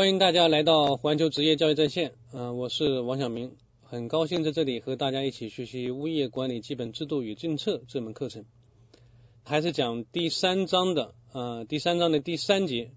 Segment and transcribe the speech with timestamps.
[0.00, 3.52] 欢迎大家来到环球职业教育在线，嗯、我是王晓明，
[3.82, 8.46] 很高兴在这里和大家一起学习物业管理基本制度与政策这门课程，
[9.44, 12.92] 还是讲第三章的，呃，第三章的第三节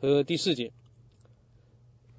[0.00, 0.70] 和第四节，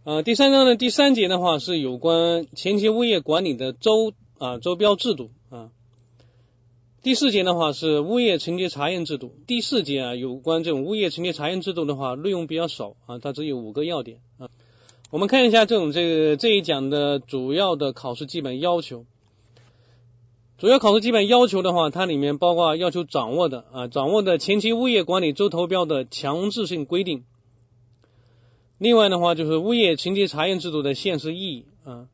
[0.03, 5.71] 呃，第三章的第三节的话是有关前期物业管理的周啊、周标制度啊。
[7.01, 9.33] 第四节的话是物业承接查验制度。
[9.47, 14.49] 第四节啊，有关这种物业承接查验制度的话，内容比较少啊，它只有五个要点啊。
[15.09, 19.05] 我们看一下这种这个这一讲的主要的考试基本要求。
[20.57, 27.23] 主要考试基本要求的话，它里面包括要求掌握的啊，掌握的前期物业管理周投标的强制性规定。
[28.77, 32.07] 另外的话，就是物业承接查验制度的现实意义啊。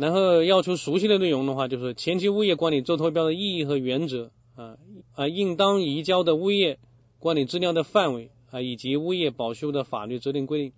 [0.00, 4.78] 然后要求熟悉的内容的话，就是前期物业管理招投标的意义和原则啊
[5.16, 6.78] 啊，应当移交的物业
[7.18, 10.72] 管理资料的范围啊，以及物业保修的法律责任规定。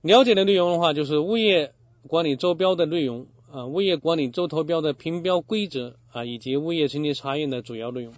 [0.00, 1.74] 了解的内容的话，就是物业
[2.06, 8.14] 管理周标的内容啊，物业管理周投标的评标规则啊，以及物业承接查验的主要内容。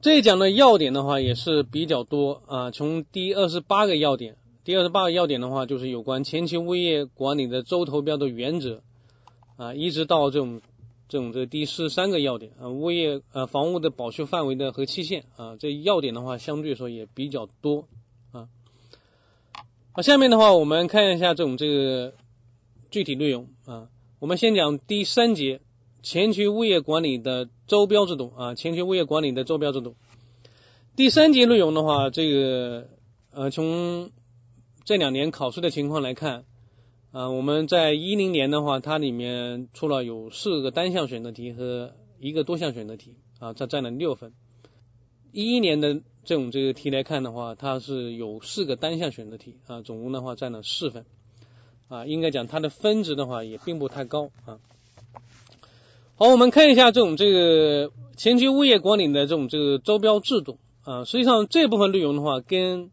[0.00, 4.36] 这一讲的要点的话也是比较多啊，从第二十八个要点。
[4.64, 8.82] 第二十八个要点的话，就是有关前期物业管理的周投标的原则
[9.56, 10.62] 啊，一直到这种
[11.06, 17.86] 这种这第四十三个要点啊，物业呃房屋的保修范围的和期限啊，这要点的话相对说也比较多
[18.32, 18.48] 啊。
[19.92, 22.14] 啊，下面的话我们看一下这种这个
[22.90, 25.60] 具体内容啊，我们先讲第三节
[26.02, 29.94] 前期物业管理的周标制度啊，前期物业管理的周标制度。
[30.96, 32.88] 第三节内容的话，这个
[33.30, 34.10] 呃从
[34.84, 36.44] 这两年考试的情况来看，
[37.10, 44.34] 啊，我们在一零年的话，它里面出了有四个单项选择题和一个多项选择题，啊，它占了六分。
[45.32, 51.06] 一一年的这种这个题来看的话，它是有四个单项选择题，啊，总共的话占了四分，
[51.88, 54.60] 啊，应该讲它的分值的话也并不太高，啊。
[56.16, 62.90] 好，我们看一下这种这个前期物业管理的这种这个招标制度，啊，实际上这部分内容的话跟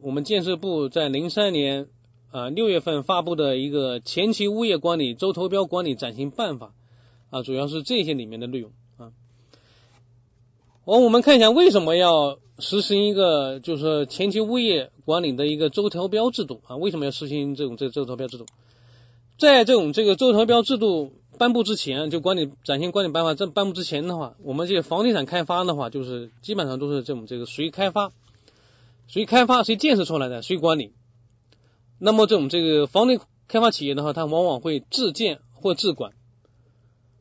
[0.00, 1.88] 我们建设部在零三年
[2.30, 6.72] 啊六月份发布的一个前期物业管理周投标管理暂行办法
[7.30, 9.12] 啊，主要是这些里面的内容啊。
[10.84, 16.76] 好，我们看一下为什么要实行一个就是前期物业管理的一个周投标制度啊？
[16.76, 18.46] 为什么要实行这种这周投标制度？
[19.38, 28.12] 在这种这个周投标制度颁布之前，就管理暂行管理办法这颁布之前的话，我们这个房地产开发的话，就是基本上都是这种这个谁开发。
[29.06, 30.92] 谁开发谁建设出来的谁管理？
[31.98, 36.12] 那么这种这个房地开发企业的话，它往往会自建或自管，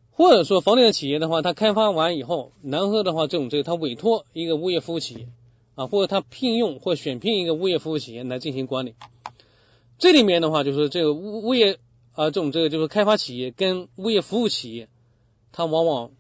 [0.10, 5.28] 或者说房地产企业的话，它开发完以后，然后的话这种这个它委托一个物业服务企业
[5.76, 8.96] 啊，或者它聘用或选聘一个物业服务企业来进行管理。
[10.00, 11.78] 这里面的话就是这个物物业
[12.14, 14.90] 啊，这种这个就是开发企业跟物业服务企业，
[15.52, 16.12] 它往往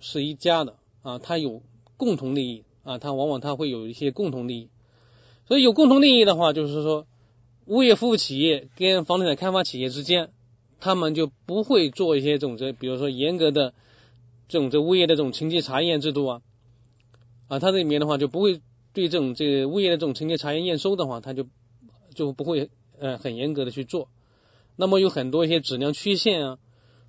[0.00, 1.60] 是一家的啊，它有
[1.98, 4.68] 共同利益啊，它往往它会有一些共同利益。
[5.48, 7.06] 所以有共同利益的话，就是说，
[7.64, 10.30] 物业服务企业跟房地产开发企业之间，
[10.78, 13.72] 他们就不会做一些这种这，比如说严格的
[14.46, 16.42] 这种这物业的这种承接查验制度啊，
[17.48, 18.60] 啊，它这里面的话就不会
[18.92, 21.46] 对这种这个物业的这种承接查验验收的话，它就
[22.14, 24.08] 就不会呃很严格的去做。
[24.76, 26.58] 那么有很多一些质量缺陷啊，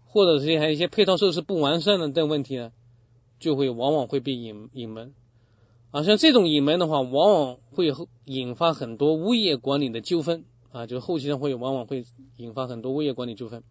[0.08, 2.72] 或者是还有一些配套设施不完善的等问题呢，
[3.38, 5.12] 就会往往会被隐隐瞒。
[5.92, 7.92] 啊，像这种隐瞒的话，往往会
[8.26, 12.06] 引发很多物业管理的纠纷啊，就是后期上会往往会
[12.38, 13.64] 引发很多物业管理纠纷，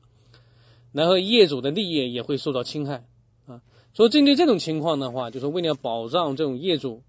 [0.90, 3.06] 然后业主的利益也会受到侵害
[3.46, 3.62] 啊。
[3.94, 7.02] 所以针对这种情况的话，就是为了保障这种业主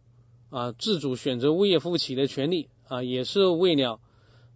[0.52, 4.00] 啊自主选择物业服务企业的权利啊，也是为了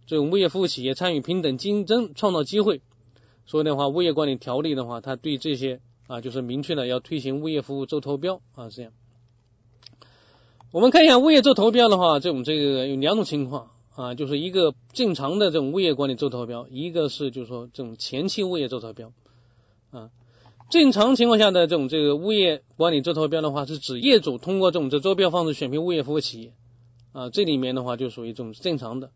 [0.06, 2.80] 这种物业服务企业参与平等竞争创造机会，
[3.44, 8.92] 所以的话，物业管理条例的话，它对这些啊就是明确的要推行物业服务周投标啊这样。
[10.74, 19.12] 我们看一下物业做投标的话，这种这个有两种情况啊，就是一个正常的这种物业管理做投标，一个是就是说这种前期物业做投标
[19.92, 20.10] 啊。
[20.70, 26.52] 正常情况下的这种这个物业管理做投标的话，是指业主通过这种这招标方式选聘物业服务企业
[27.12, 29.12] 啊，这里面的话就属于这种正常的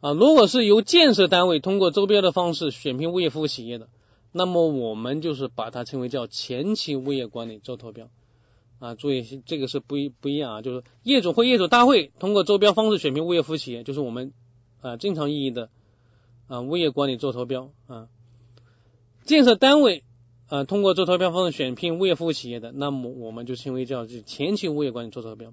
[0.00, 0.12] 啊。
[0.12, 3.88] 如果是由建设单位通过招标的方式选聘物业服务企业的，
[4.30, 8.10] 那么我们就是把它称为叫前期物业管理做投标。
[8.78, 14.32] 啊，注意这个是不一不一样啊，就是业主或业主大会通过招标方式选聘物业服务企业，就是我们
[14.80, 15.70] 啊正常意义的
[16.46, 18.08] 啊物业管理周投标啊。
[19.24, 20.04] 建设单位
[20.48, 25.52] 啊通过周投标方式选聘物业服务企业的，那么我们就称为叫是前期物业管理周投标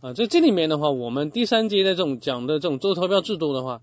[0.00, 3.80] 啊，在这里面的话，我们第三节的这种讲的这种周投标制度的话，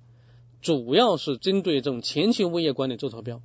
[0.62, 3.42] 主要是针对这种前期物业管理做投标，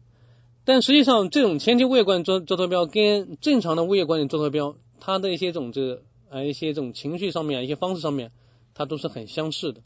[0.66, 4.76] 但实际上这种前期物业管理做做投标跟正常的物业管理做投标，
[5.06, 8.32] 它的一些种这个啊一些这种情绪上面一些方式上面，
[8.74, 9.80] 它都是很相似的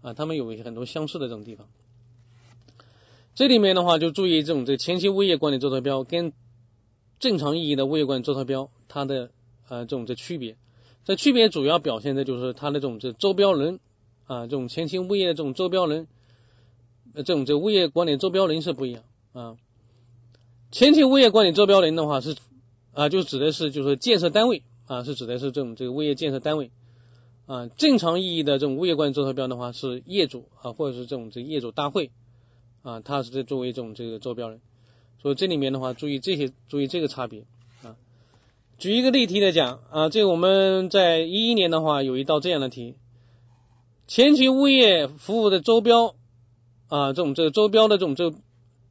[0.00, 1.66] 啊，他们有一些很多相似的这种地方。
[3.34, 6.32] 这里面的话就注意这种这前期物业管理招投标跟
[7.18, 9.32] 正常意义的物业管理招投标它的
[9.66, 10.56] 啊这种这区别，
[11.04, 13.80] 这区别主要表现的就是它的这种这周标人
[14.28, 16.06] 啊这种前期物业的这种周标人，
[17.16, 19.02] 这种这物业管理周标人是不一样
[19.32, 19.56] 啊。
[20.70, 22.36] 前期物业管理周标人的话是
[22.92, 26.70] 啊就指的是就是建设单位啊是指的是这种这个物业建设单位
[27.46, 32.10] 啊正常意义的这种物业管理招投标的话是业主啊或者是这种这业主大会。
[32.82, 34.62] 啊，他是在作为一种这个招标人，
[35.20, 37.44] 所以这里面的话，注意这些，注意这个差别
[37.82, 37.94] 啊。
[38.78, 42.94] 举一个例题来讲啊，这个我们在一一年的话，有一道这样的题：
[44.06, 46.14] 前期物业服务的周标
[46.88, 48.32] 啊，这种这个周标的这种这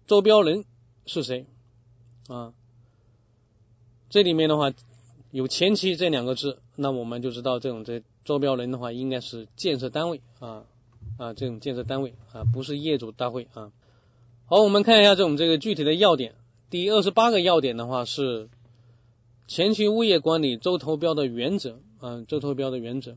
[0.05, 0.65] 周标人
[1.07, 1.47] 是谁
[2.27, 2.53] 啊？
[4.09, 4.71] 这里面的话
[5.31, 10.63] 有前期这两个字，那我们就知道这种这招标人的话，应该是建设单位啊
[11.17, 13.71] 啊，这种建设单位啊，不是业主大会啊。
[14.47, 16.33] 好，我们看一下这种这个具体的要点。
[16.71, 18.49] 第二十八个要点的话是
[19.47, 23.15] 前期物业管理周投标的原则啊，周投标的原则。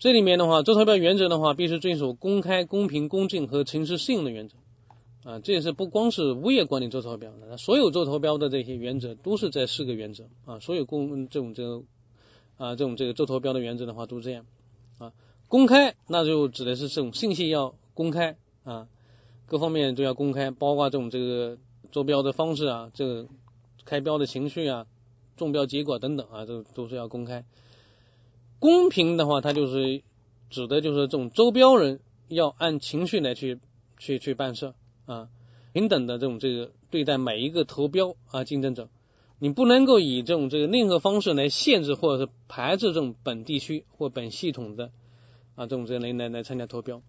[0.00, 4.56] 这里面的话，周投标原则的话，必须遵守公开、公平、公正和诚实信用的原则
[5.28, 5.40] 啊。
[5.40, 10.58] 这也是不光是物业管理周投标的，所有周投标的这些原则都是这四个原则啊。
[10.60, 11.82] 所有公这种这个
[12.56, 14.46] 啊这种这个周投标的原则的话都这样
[14.96, 15.12] 啊。
[15.48, 18.88] 公开，那就指的是这种信息要公开啊。
[19.46, 21.56] 各方面都要公开，包括这种这个
[21.90, 23.28] 做标的方式啊，这个
[23.86, 24.86] 开标的情绪啊，
[25.38, 27.46] 中标结果等等啊，这都是要公开。
[28.58, 30.02] 公平的话，它就是
[30.50, 33.58] 指的就是这种周标人要按程序来去
[33.96, 34.74] 去去办事
[35.08, 35.28] 啊，
[35.72, 38.88] 平等的这种这个对待每一个投标啊竞争者，
[39.40, 44.92] 你不能够以这种这个任何方式来限制或者是排斥这种本地区或本系统的
[45.56, 47.02] 啊这种这人来来参加投标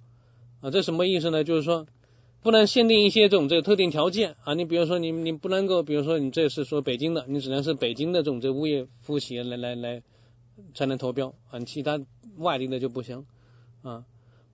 [0.61, 1.43] 啊，这什么意思呢？
[1.43, 1.85] 就是说。
[2.41, 10.01] 不能限定一些这种这个特定条件啊，你比如说你你不能够，比如说你这是说北京的，你只能是北京的这种这物业服务企业来来来
[10.73, 11.99] 才能投标啊，其他
[12.37, 13.25] 外地的就不行
[13.81, 14.05] 啊，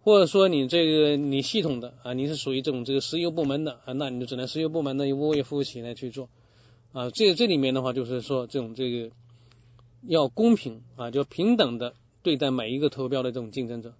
[0.06, 6.30] 或者说你这个你系统的啊，你是属于这种这个石油部门的啊，那你就只能石油部门的物业服务企业来去做
[6.94, 9.10] 啊，这这里面的话就是说这种这个
[10.04, 13.96] 要公平啊，就平等的对待每一个投标的这种竞争者。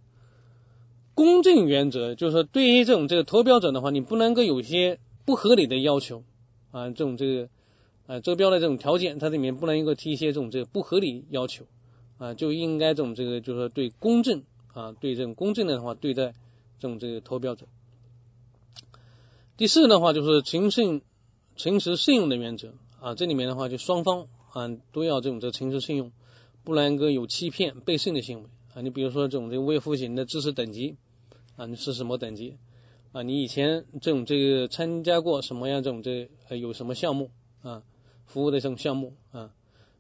[1.16, 6.24] 公正原则就是说，对于这种这个投标者的话，你不能够有些不合理的要求
[6.70, 7.50] 啊，这种这个
[8.06, 11.66] 啊招标的这种条件，它里面不能够提一些这种这个不合理要求
[12.20, 14.44] 啊，就应该这种这个就是说对公正
[14.76, 16.34] 啊，对这种公正的话对待
[16.80, 17.66] 这种这个投标者。
[19.58, 21.02] 第四的话就是诚信、
[21.56, 26.12] 诚实、信用的原则啊，这里面的话就双方啊都要这种这诚实信用，
[26.64, 28.82] 不能够有欺骗、背信的行为啊。
[28.82, 30.98] 你比如说这种这个物业服务型的知识等级。
[31.58, 32.58] 啊，你是什么等级？
[33.14, 36.28] 啊，你以前这种这个参加过什么样这种这
[36.58, 37.82] 有什么项目啊？
[38.26, 39.54] 服务的这种项目啊，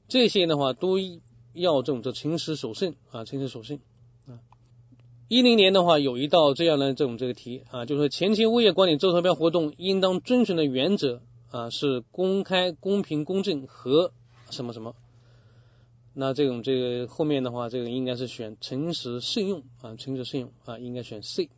[0.09, 0.99] 这些的话都
[1.53, 3.79] 要这种这诚实守信啊，诚实守信。
[5.27, 14.11] 一零年的话有一道这样的这种这个题啊，就是前期物业管理招投标活动应当遵循的原则啊是公开、公平、公正和
[14.51, 14.95] 什么什么。
[16.13, 21.49] 那这种这个后面的话，这个应该是选诚实信用啊，诚实信用啊，应该选 C。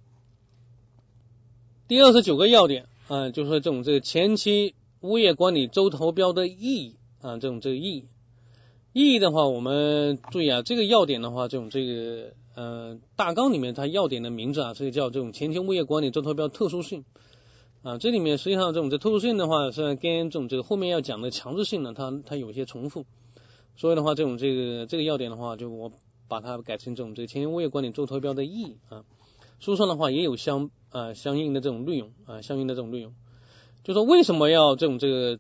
[1.90, 8.06] 第二十九个要点啊，就是说这种这个前期物业管理周投标的意义啊，这种这个意义
[8.94, 17.06] 意义的话，我们注意啊，这个要点的话，这种这个呃大纲里面它要点的名字啊，这个叫这种前期物业管理周投标特殊性
[17.84, 23.06] 啊，这里面实际上这种这特殊性的话，是跟这种这个后面要讲的强制性呢，它它有些重复。
[23.76, 25.92] 所以的话，这种这个这个要点的话，就我
[26.28, 29.06] 把它改成这种这个前期物业管理周投标的意义啊。
[29.60, 33.14] 书上的话也有相啊相应的这种内容啊，相应的这种内容，
[33.84, 35.40] 就说为什么要这种这个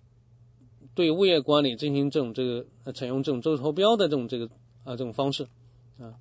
[0.93, 4.45] 对物业管理进行这种这个采用这种周投标的这种这个
[4.83, 5.47] 啊这种方式
[5.99, 6.13] 啊。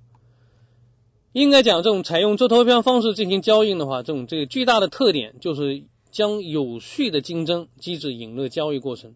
[1.33, 9.13] 应该讲这种采用周投标方式进行交易的话，这种这个巨大的特点就是将有序的竞争机制引入交易过程。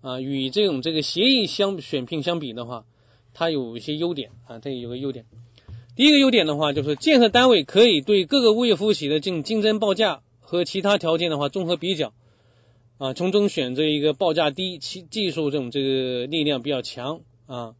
[0.00, 2.84] 啊，与这种这个协议相选聘相比的话，
[3.32, 5.24] 它有一些优点啊，它有个优点。
[5.96, 12.12] 第一个优点的话，就是建设单位可以对各个物业服务企业的竞竞争报价和其他条件的话综合比较
[12.98, 17.74] 啊，从中选择一个报价低、其技术这种这个力量比较强啊，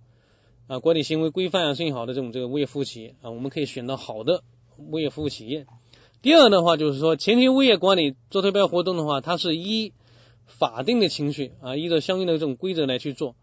[0.66, 4.42] 啊管理行为规范啊、信好的这种这个物业服务企业啊，我们可以选到好的
[4.78, 5.66] 物业服务企业。
[6.22, 9.92] 第二的话就是说，前期物业管理做投标活动的话，它是依
[10.46, 13.36] 法定的程序啊，依照相应的这种规则来去做，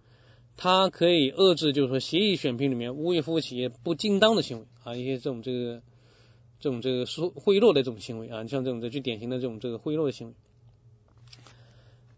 [0.57, 5.81] 它可以遏制就是说协议选聘里面物业服务企业不正当的行为啊，一些这种这个
[6.59, 10.33] 这种这个收贿赂的这种行为啊，像这种最典型的这种这个贿赂的行为。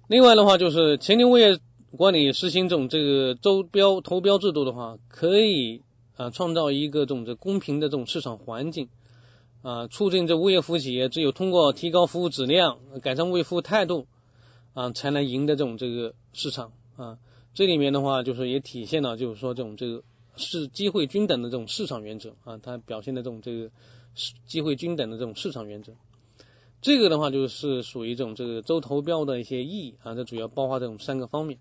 [0.08, 1.60] 另外的话，就是前期物业
[1.96, 5.84] 管理实行这种这个招标投标制度的话，可以
[6.16, 8.90] 啊创造一个这种这公平的这种市场环境
[9.62, 14.08] 啊，促进这物业服务企业只有通过提高服务质量、改善物业服务态度
[14.74, 17.20] 啊，才能赢得这种这个市场啊。
[17.54, 20.04] 这里面的话，就是也体现了就是说这种这个
[20.36, 23.70] 是机会均等的这种市场原则啊，它表现的这种这个
[24.16, 25.94] 是机会均等的这种市场原则。
[26.82, 31.60] 这个的话就是属于这种这个周投标的一些意义啊，这主要包括这种三个方面。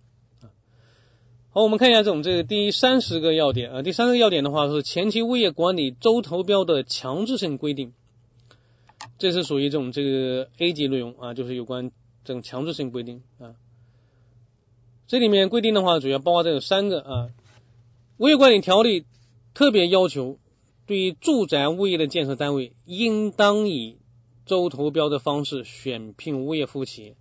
[1.55, 7.93] 好，我们看一下这种这个第三十个要点啊，第三个要点的话是前期物业管理周投标的强制性规定，
[9.19, 11.91] 这是属于这种这个 A 级内容啊，就是有关
[12.25, 13.53] 这种强制性规定啊。
[15.07, 17.29] 这里面规定的话主要包括这有三个啊，
[18.17, 19.05] 物业管理条例
[19.53, 20.39] 特别要求，
[20.87, 23.99] 对于住宅物业的建设单位应当以
[24.47, 27.17] 周投标的方式选聘物业服务企业，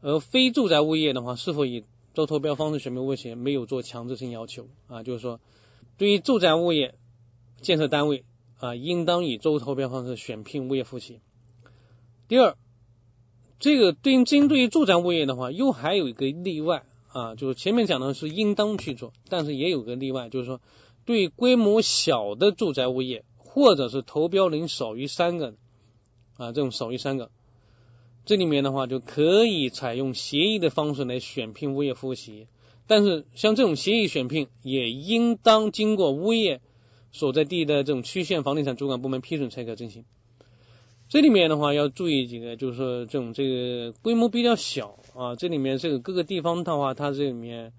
[0.00, 5.02] 而非住宅物业的话，是否以招投标方式选聘物业，没有做强制性要求啊。
[5.02, 5.40] 就是说，
[5.98, 6.94] 对于住宅物业
[7.60, 8.24] 建设单位
[8.58, 11.20] 啊，应当以周投标方式选聘物业服务企业。
[12.28, 12.56] 第二，
[13.58, 20.60] 这个对于针对于住宅物业的话，又还有一个例外啊，就是前面讲的是应当去做，但是也有个例外，就是说，
[21.04, 25.54] 对规模小的住宅物业，或者是投标人少于三个。
[26.38, 27.30] 啊，这种少于三个，
[28.24, 32.46] 这里面的话就可以采用协议的方式来选聘物业服务企业，
[32.86, 36.60] 但是像这种协议选聘也应当经过物业
[37.10, 40.04] 所在地的这种区县房地产主管部门批准才可进行。
[41.08, 47.72] 这里面的话要注意几个，就是说这种这个规模比较小啊，这里面这个各个地方的话，它这里面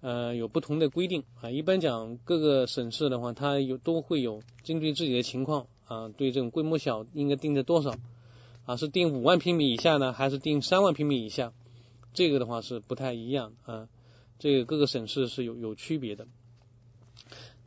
[0.00, 1.50] 呃有不同的规定啊。
[1.50, 5.66] 一般讲各个省市的话，它有都会有针对自己的情况。
[5.86, 7.94] 啊，对这种规模小应该定在多少
[8.68, 8.76] 啊？
[8.76, 11.54] 是定五万平米以下呢，还是定三万平米以下？
[12.12, 13.88] 这个的话是不太一样啊。
[14.38, 16.28] 这个各个省市是有有区别的。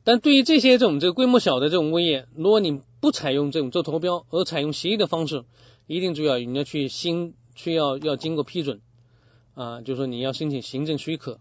[0.03, 5.43] 但对于这些这种这个规模小的这种物业，如果你不采用这种做投标，而采用协议的方式，
[5.87, 8.79] 一定注意啊你要去新去要要经过批准
[9.55, 11.39] 啊，就是说你要申请行政许可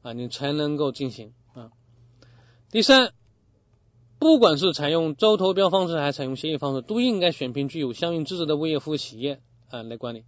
[0.00, 1.70] 啊，你才能够进行啊。
[2.70, 3.12] 第三。
[4.22, 10.22] 不管是采用招投标方式还是采用协议方式，都应该选聘具有相应资质的物业服务企业啊来管理。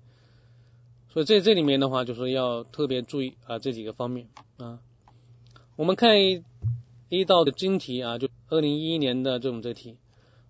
[1.12, 4.80] 所以在这里面的话，就是要特别注意啊这几个方面啊。
[5.76, 6.42] 我们看一
[7.08, 9.96] 一道的真题啊，就二零一一年的这种这题，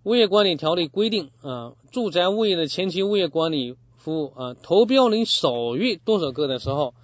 [0.05, 6.95] 物业管理条例规定啊，住宅物业的前期物业管理服务啊，投标人少于多少个的时候，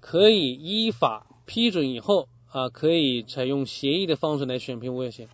[0.00, 5.28] 可以依法批准以后啊，可以采用协议的方式来选聘物业企业。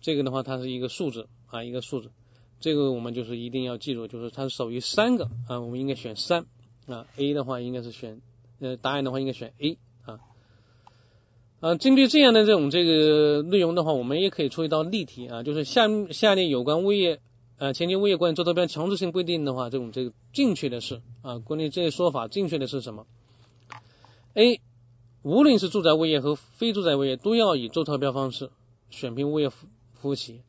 [0.00, 2.10] 这个的话，它是一个数字啊，一个数字。
[2.58, 6.46] 这个我们就是一定要记住，就是它是少于三个啊，我们应该选三
[6.86, 7.06] 啊。
[7.16, 8.20] A 的话应该是选
[8.60, 10.20] 呃，答案的话应该选 A 啊。
[11.60, 17.20] 啊，针对这样的这种这个内容的话，我们也可以出一道例题啊，就是下下列有关物业
[17.58, 23.06] 呃前期物业管理做投标强制性规定的话，这种这个正确的是啊，关于这些说法正确的是什么
[24.34, 24.60] ？A，
[25.22, 28.50] 无论是住宅物业和非住宅物业，都要以做投标方式
[28.88, 29.50] 选聘物业
[30.06, 30.10] 服。
[30.10, 30.42] 务企业，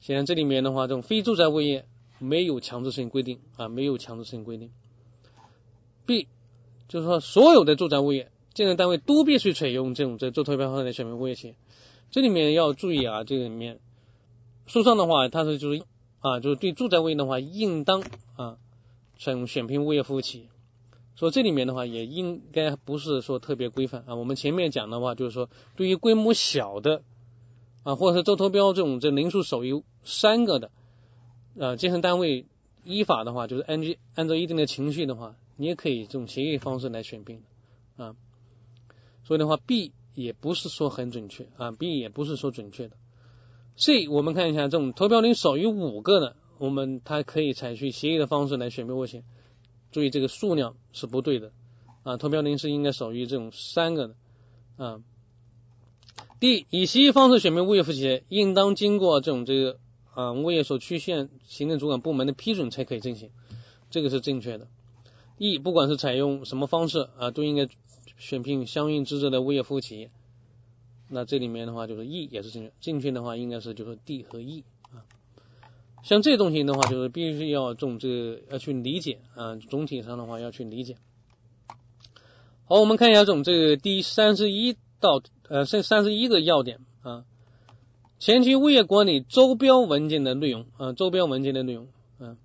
[0.00, 1.86] 显然这里面的话，这种非住宅物业
[2.18, 4.70] 没有强制性规定啊，没有强制性规定。
[6.06, 6.28] B
[6.86, 11.54] 就是说，所有的住宅物业建设单位都必须采用这种这做投标方式来选聘物业企业。
[12.10, 13.80] 这里面要注意啊，这个里面
[14.66, 15.82] 书上的话，它是就是
[16.20, 18.02] 啊，就是对住宅物业的话，应当
[18.36, 18.58] 啊
[19.18, 20.48] 采用选聘物业服务企业。
[21.16, 24.14] 所以这里面的话，也应该不是说特别规范啊。
[24.14, 27.02] 我们前面讲的话，就是说对于规模小的。
[27.82, 30.70] 啊，或者是周投标这种这人数少于三个的，
[31.56, 32.46] 呃，建设单位
[32.84, 33.80] 依法的话，就是按
[34.14, 37.42] 按照一定的程序的话，你也可以这种协议方式来选聘
[37.96, 38.14] 啊。
[39.24, 42.96] 所以的话，B 也不是说很准确啊，B 也不是说准确的。
[43.76, 49.22] C 我们看一下，这种投标人少于五个的，我们它可以采取协议的方式来选聘物业。
[49.92, 51.52] 注意这个数量是不对的
[52.02, 54.14] 啊，投标人是应该少于这种三个的
[54.76, 55.00] 啊。
[56.40, 59.78] D，以协议方式选聘物业服务企业，应当经过这种这个
[60.14, 63.30] 啊物业所区县行政主管部门的批准才可以进行，
[63.90, 64.68] 这个是正确的。
[65.36, 67.68] E，不管是采用什么方式啊，都应该
[68.16, 70.10] 选聘相应资质的物业服务企业。
[71.08, 75.02] 那这里面的话就是 E 也是正确，正确的话应该是就是 D 和 E 啊。
[76.04, 80.96] 像这东西的话，就是必须要种这个要去理解啊，总体上的话要去理解。
[82.66, 87.24] 好，我们看一下这种这个第三十一到呃三三十一个要点啊，
[88.18, 91.88] 前期物业管理周标文件的内容啊，周标文件的内容
[92.18, 92.36] 啊。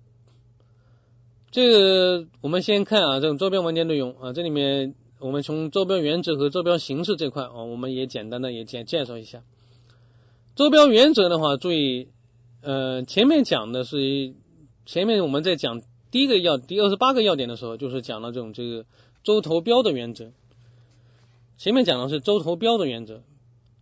[1.50, 9.42] 这个我们先看啊，这种周标文件内容啊，这里面我们从周标原则和周标形式这块啊，我们也简单的也简介绍一下。
[10.56, 12.08] 周标原则的话，注意。
[12.66, 14.32] 呃，前面讲的是
[14.86, 18.86] 前面我们在讲第一个要第二十八个要点的时候，就是讲了这种这个
[19.22, 20.32] 周投标的原则。
[21.56, 23.22] 前面讲的是周投标的原则，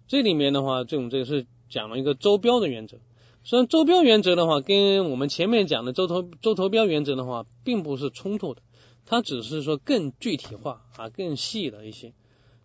[0.08, 2.98] 这里面的话，这种这个是讲了一个周标的原则。
[3.44, 8.62] 虽然周标原则的话，跟我们前面讲的周投周投标原则的话，并不是冲突的，
[9.06, 12.12] 它只是说更具体化啊，更细了一些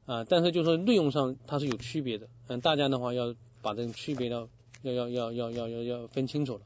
[0.05, 2.27] 啊，但是就是说内容上它是有区别的。
[2.47, 4.47] 嗯，大家的话要把这个区别要。
[4.83, 6.61] 要要要要要要要分清楚了。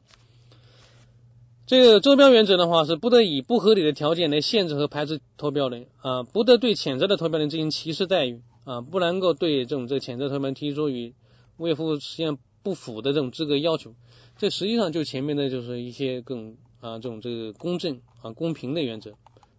[1.72, 11.14] 这个招标原则的话，是不得以不合理的条件来限制和排斥投标人啊，不得对潜在的投标人进行歧视待遇啊，不能够对这种这潜在投标人提出与
[11.56, 13.94] 物业服务实现不符的这种资格要求。
[14.38, 19.14] 这实际上就前面的就是一些更啊这种这个公正啊公平的原则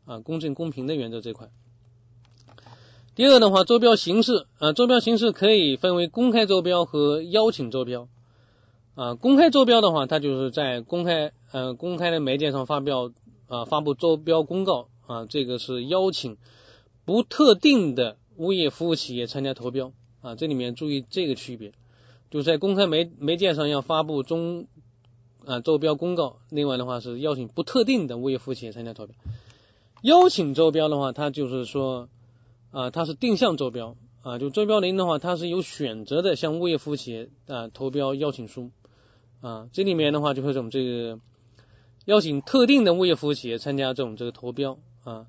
[0.04, 1.49] 啊公正公平的原则这块。
[3.14, 8.07] 第二的话，招标形式啊，招标形式可以分为公开招标和邀请招标。
[8.97, 13.12] 啊，公开招标的话，它就是在公开呃公开的媒介上发表
[13.47, 16.37] 啊发布招标公告啊，这个是邀请
[17.04, 19.92] 不特定的物业服务企业参加投标
[20.23, 21.73] 啊，这里面注意这个区别，
[22.30, 24.66] 就在公开媒媒介上要发布中
[25.44, 29.14] 啊招标公告，另外的话是邀请不特定的物业服务企业参加投标。
[30.00, 32.09] 邀请招标的话，它就是说
[32.71, 38.71] 啊它是定向招标啊，就招标人的话，它是有选择的向物业服务企业啊投标邀请书。
[39.43, 41.19] 啊，这里面的话就会这种这个
[42.04, 45.26] 邀请特定的物业服务企业参加这种这个投标啊，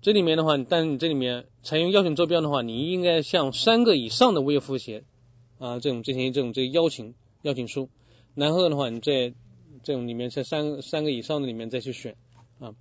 [0.00, 5.04] 这里面的话，但你这里面采用邀请周标的话，你应该向三个以上的物业服务企业
[5.58, 7.90] 啊这种进行这种这个邀请邀请书，
[8.34, 9.34] 然后的话你在
[9.82, 12.16] 这种里面在三三个以上的里面再去选
[12.58, 12.74] 啊，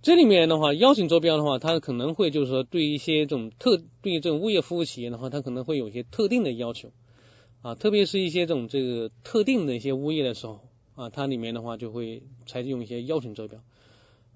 [0.00, 6.92] 这里面的话邀请周标的话，它可能会就是说对一些这种特对这种物业服务企业的话，它可能会有一些特定的要求。
[7.62, 10.60] 啊，特别是一些这种这个特定的一些物业的时候
[10.94, 13.60] 啊，它里面的话就会采用一些邀请招标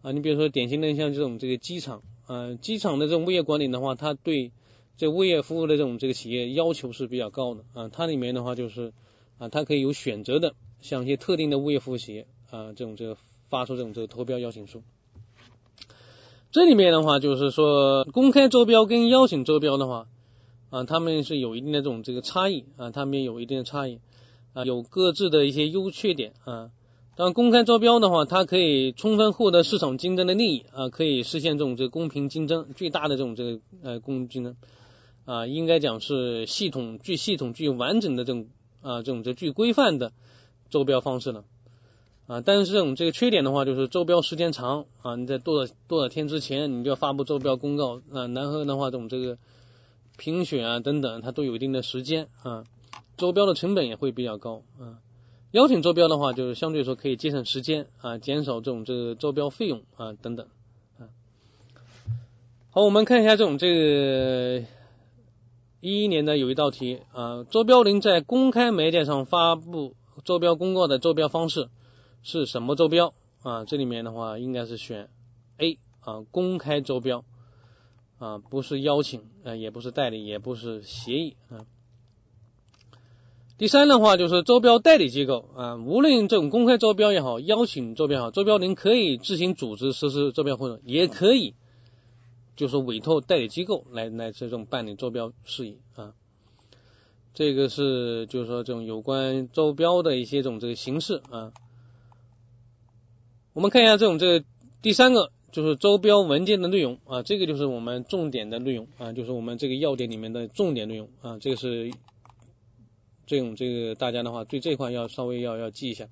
[0.03, 0.13] 啊。
[0.13, 4.53] 你比如说典型的像这种这个机场啊，机场的这种物业管理的话，它对
[4.97, 7.89] 这物业服务的这种这个企业要求是比较高的啊。
[7.89, 8.93] 它里面的话就是
[9.39, 13.17] 啊，它可以有选择的像一些特定的物业服务企业啊，这种这个
[13.49, 14.83] 发出这种这个投标邀请书。
[16.51, 20.09] 这里面的话就是说，公开招标跟邀请招标的话。
[20.71, 24.01] 啊，他们是有一定的这种这个差异啊，他们有一定的差异
[24.53, 26.71] 啊，有各自的一些优缺点啊。
[27.17, 34.57] 当公开招标的话，它可以充分获得市场竞争的利益啊，可以实现这种这个公平竞争，最大的这种这个呃公平竞争
[35.25, 38.47] 啊，应该讲是系统具系统具完整的这种
[38.83, 40.13] 啊这种这具规范的
[40.71, 41.45] 招标方式了
[42.27, 42.41] 啊。
[42.41, 49.39] 但是这种这个缺点的话，就是招标时间长啊，你在多少多少天之前你就要发布招标公告啊，然后的话这种这个。
[50.21, 52.65] 评选啊等等，它都有一定的时间啊，
[53.19, 55.03] 招标的成本也会比较高啊。
[55.51, 60.47] 邀请招标的话，就是相对说可以节省时间啊，减少这种这个招标费用啊等等
[60.99, 61.13] 啊。
[62.71, 64.65] 好，我们看一下这种这个
[65.81, 71.69] 一一年的有一道题啊，招标人在公开媒介上发布招标公告的招标方式
[72.23, 73.65] 是什么招标啊？
[73.65, 75.11] 这里面的话应该是选
[75.59, 77.25] A 啊，公开招标。
[78.19, 81.65] 啊，不是邀请，啊，也不是代理，也不是协议啊。
[83.59, 91.55] 第三的话就是招标代理机构啊，无论这种公开招标也好，邀请招标也好，招标人可以自行组织实施招标活动，也可以
[92.55, 96.15] 就是委托代理机构来来这种办理招标事宜啊。
[97.35, 101.53] 这个是就是说这种有关招标的一些种这个形式啊。
[103.53, 104.47] 我们看一下这种这个
[104.81, 105.33] 第三个。
[105.51, 111.91] 就是招标文件的内容啊，这个就是我们重点的内容啊，就是我们这个要点里面的重点内容啊，这个是
[113.29, 116.09] 这种这个大家的话对这块要稍微要要记一下。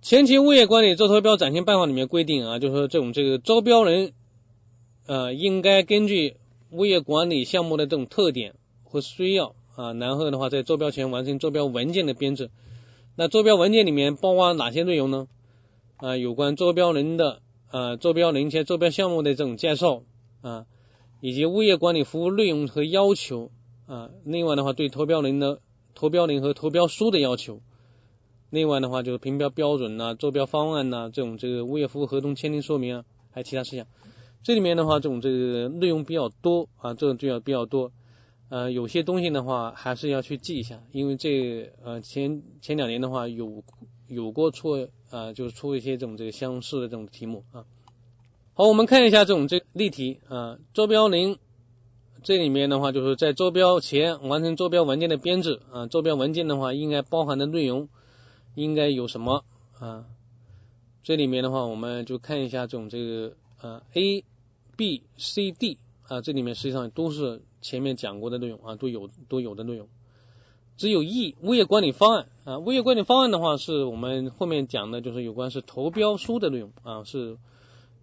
[0.00, 4.14] 前期物业管理招投标暂行办法里面规定啊，就是说这种这个招标人
[5.06, 6.36] 呃应该根据
[6.70, 12.50] 物业管理项目的这种特点和需要啊，然后的话在招标前完成招标文件的编制。
[13.16, 15.28] 那招标文件里面包括哪些内容呢？
[15.96, 17.42] 啊，有关招标人的。
[17.72, 20.02] 啊，招标人且招标项目的这种介绍
[20.42, 20.66] 啊，
[21.22, 23.50] 以及物业管理服务内容和要求
[23.92, 24.10] 啊。
[24.24, 25.60] 另外的话对投标人的
[25.94, 27.60] 投标人和投标书的要求，
[28.50, 33.86] 另外的话就是评标标准呐、招标方案呐、这种这个物业服务合同签订说明啊，还有其他事项。
[34.42, 37.92] 这里面的话，这种这个内容比较多啊，这种就要比较多。
[38.48, 43.62] 呃，有些东西的话还是要去记一下，因为这呃前前两年的话有
[44.08, 47.64] 有过出啊，就是出一些这种这个相似的这种题目啊。
[48.54, 51.38] 好，我们看一下这种这例题啊，招标人
[52.22, 57.88] 这里面的话就是在招标前完成招标文件的编制啊，招标文件的话应该包含的内容
[58.54, 59.44] 应该有什么
[59.78, 60.06] 啊？
[61.02, 64.24] 这里面的话我们就看一下这种这个呃 A。
[64.74, 65.76] B、C、D
[66.08, 69.86] 啊，这里面实际上都是前面讲过的内容啊，都有都有的内容。
[70.78, 77.36] 只有 E 物业管理方案啊，物业管理方案的话是我们后面讲的，就是有关是投标书的内容啊，是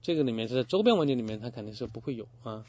[0.03, 2.63] 这个里面是在周标文件里面它肯定是不会有啊，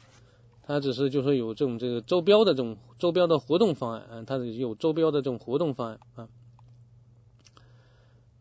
[0.71, 6.27] 它只是就说有这种这个周标的这种周标的活动方案啊，它是有周标的这种活动方案啊。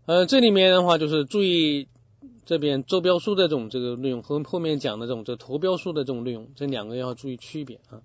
[0.07, 1.89] 呃，这里面的话就是注意。
[2.45, 8.03] 这边招标书的这种这个内容和后面讲的这种这投标书的这种内容，这两个要注意区别啊。